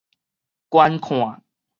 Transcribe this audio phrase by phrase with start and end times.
[0.71, 1.43] 觀看